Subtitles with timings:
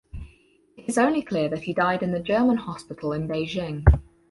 [0.77, 3.85] It is only clear that he died in the German Hospital in Beijing.